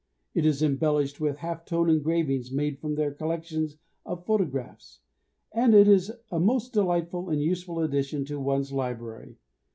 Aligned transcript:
It 0.33 0.47
is 0.47 0.63
embellished 0.63 1.21
with 1.21 1.35
half 1.37 1.63
tone 1.63 1.87
engravings 1.87 2.51
made 2.51 2.79
from 2.79 2.95
their 2.95 3.11
collections 3.11 3.77
of 4.03 4.25
photographs, 4.25 5.01
and 5.51 5.75
is 5.75 6.11
a 6.31 6.39
most 6.39 6.73
delightful 6.73 7.29
and 7.29 7.39
useful 7.39 7.79
addition 7.81 8.25
to 8.25 8.39
one's 8.39 8.71
library. 8.71 9.37